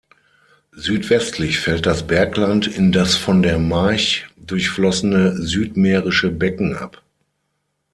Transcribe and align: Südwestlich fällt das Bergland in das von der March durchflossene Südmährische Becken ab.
Südwestlich 0.71 1.59
fällt 1.59 1.85
das 1.85 2.07
Bergland 2.07 2.65
in 2.65 2.91
das 2.91 3.15
von 3.15 3.43
der 3.43 3.59
March 3.59 4.25
durchflossene 4.35 5.39
Südmährische 5.43 6.31
Becken 6.31 6.75
ab. 6.75 7.03